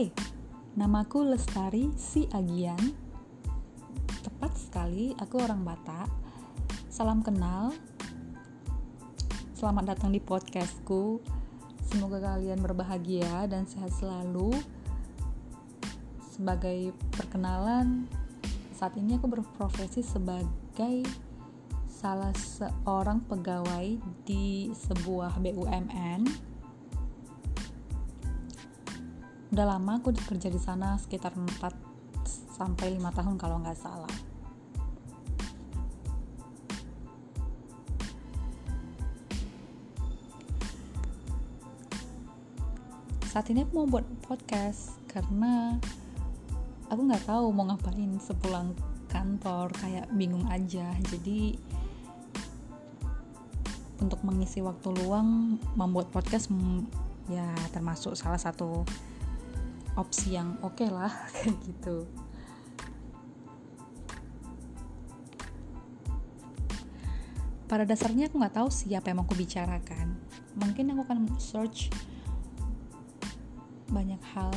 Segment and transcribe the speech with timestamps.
[0.00, 0.08] Hai,
[0.80, 2.80] namaku Lestari Si Agian.
[4.24, 6.08] Tepat sekali, aku orang Batak.
[6.88, 7.68] Salam kenal.
[9.52, 11.20] Selamat datang di podcastku.
[11.84, 14.56] Semoga kalian berbahagia dan sehat selalu.
[16.32, 18.08] Sebagai perkenalan,
[18.72, 21.04] saat ini aku berprofesi sebagai
[21.92, 26.49] salah seorang pegawai di sebuah BUMN
[29.50, 31.58] udah lama aku kerja di sana sekitar 4
[32.54, 34.14] sampai 5 tahun kalau nggak salah.
[43.26, 45.78] Saat ini aku mau buat podcast karena
[46.86, 48.74] aku nggak tahu mau ngapain sepulang
[49.10, 50.94] kantor kayak bingung aja.
[51.10, 51.58] Jadi
[53.98, 56.54] untuk mengisi waktu luang membuat podcast
[57.26, 58.86] ya termasuk salah satu
[59.98, 62.06] opsi yang oke okay lah kayak gitu.
[67.70, 70.18] Pada dasarnya aku nggak tahu siapa yang mau aku bicarakan
[70.58, 71.90] mungkin aku akan search
[73.90, 74.50] banyak hal.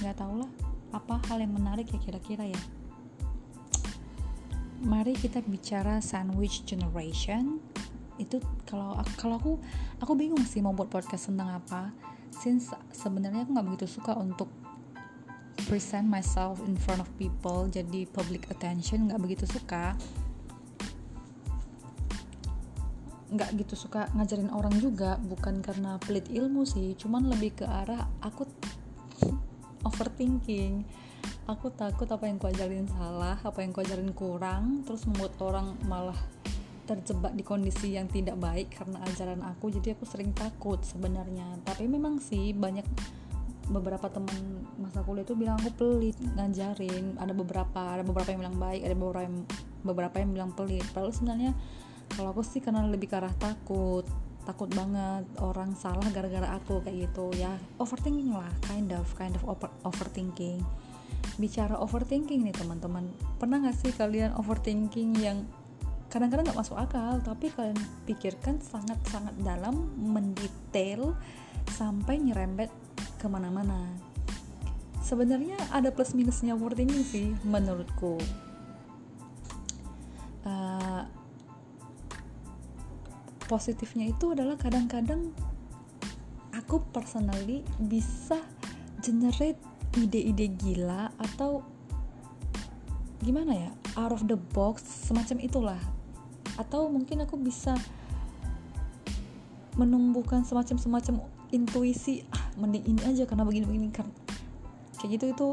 [0.00, 0.50] Nggak tahu lah
[0.90, 2.62] apa hal yang menarik ya kira-kira ya.
[4.80, 7.60] Mari kita bicara sandwich generation
[8.20, 8.36] itu
[8.68, 9.52] kalau kalau aku
[9.98, 11.90] aku bingung sih mau buat podcast tentang apa.
[12.30, 14.52] Since sebenarnya aku nggak begitu suka untuk
[15.66, 19.96] present myself in front of people jadi public attention nggak begitu suka.
[23.30, 28.04] Nggak gitu suka ngajarin orang juga bukan karena pelit ilmu sih cuman lebih ke arah
[28.20, 28.44] aku
[29.88, 30.84] overthinking.
[31.48, 35.74] Aku takut apa yang ku ajarin salah apa yang ku ajarin kurang terus membuat orang
[35.90, 36.16] malah
[36.90, 41.62] terjebak di kondisi yang tidak baik karena ajaran aku jadi aku sering takut sebenarnya.
[41.62, 42.82] Tapi memang sih banyak
[43.70, 47.14] beberapa teman masa kuliah itu bilang aku pelit ngajarin.
[47.22, 49.36] Ada beberapa ada beberapa yang bilang baik ada beberapa yang
[49.86, 50.82] beberapa yang bilang pelit.
[50.90, 51.52] Padahal sebenarnya
[52.10, 54.02] kalau aku sih karena lebih ke arah takut
[54.42, 57.30] takut banget orang salah gara-gara aku kayak gitu.
[57.38, 60.66] Ya overthinking lah kind of kind of over, overthinking.
[61.38, 63.06] Bicara overthinking nih teman-teman.
[63.38, 65.46] Pernah gak sih kalian overthinking yang
[66.10, 71.14] kadang-kadang nggak masuk akal tapi kalian pikirkan sangat-sangat dalam mendetail
[71.70, 72.68] sampai nyerempet
[73.22, 73.86] ke mana-mana.
[75.00, 78.18] Sebenarnya ada plus minusnya overthinking sih menurutku.
[80.42, 81.06] Uh,
[83.46, 85.30] positifnya itu adalah kadang-kadang
[86.50, 88.38] aku personally bisa
[88.98, 89.58] generate
[89.98, 91.62] ide-ide gila atau
[93.20, 95.80] gimana ya out of the box semacam itulah
[96.60, 97.72] atau mungkin aku bisa
[99.80, 101.24] menumbuhkan semacam-semacam
[101.56, 104.06] intuisi ah mending ini aja karena begini-begini kan
[105.00, 105.48] kayak gitu itu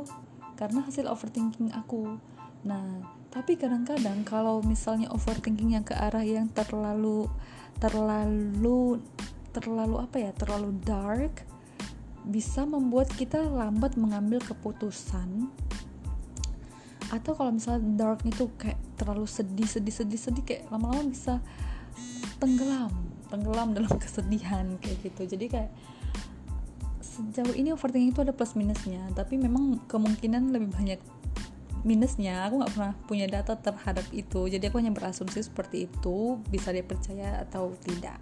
[0.59, 2.19] karena hasil overthinking aku.
[2.67, 7.29] Nah tapi kadang-kadang kalau misalnya overthinking yang ke arah yang terlalu
[7.77, 8.99] terlalu
[9.53, 11.45] terlalu apa ya terlalu dark
[12.27, 15.47] bisa membuat kita lambat mengambil keputusan
[17.07, 21.39] atau kalau misalnya dark itu kayak terlalu sedih sedih sedih sedih kayak lama-lama bisa
[22.41, 22.91] tenggelam
[23.31, 25.37] tenggelam dalam kesedihan kayak gitu.
[25.37, 25.71] Jadi kayak
[27.03, 30.99] sejauh ini overthinking itu ada plus minusnya tapi memang kemungkinan lebih banyak
[31.87, 32.47] minusnya.
[32.47, 37.43] Aku nggak pernah punya data terhadap itu jadi aku hanya berasumsi seperti itu bisa dipercaya
[37.47, 38.19] atau tidak.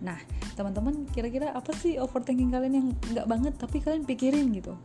[0.00, 0.18] Nah
[0.54, 4.78] teman-teman kira-kira apa sih overthinking kalian yang nggak banget tapi kalian pikirin gitu.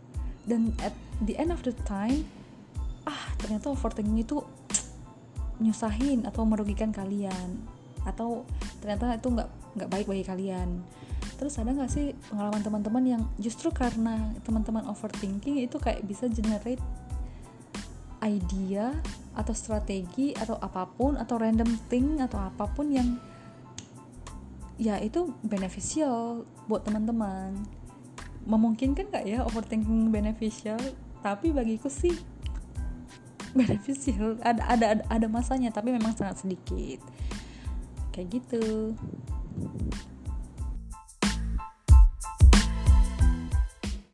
[0.46, 0.94] Dan at
[1.26, 2.26] the end of the time
[3.46, 4.42] ternyata overthinking itu
[5.62, 7.62] nyusahin atau merugikan kalian.
[8.02, 8.50] Atau
[8.82, 10.82] ternyata itu nggak nggak baik bagi kalian.
[11.38, 16.82] Terus ada nggak sih pengalaman teman-teman yang justru karena teman-teman overthinking itu kayak bisa generate
[18.26, 18.90] idea
[19.38, 23.20] atau strategi atau apa pun atau random thing atau apa pun yang
[24.82, 27.54] ya itu beneficial buat teman-teman.
[28.50, 30.80] Memungkinkan nggak ya overthinking beneficial?
[31.22, 32.16] Tapi bagiku sih
[33.56, 34.38] beneficial.
[34.44, 37.00] Ada ada ada masanya tapi memang sangat sedikit.
[38.12, 38.94] Kayak gitu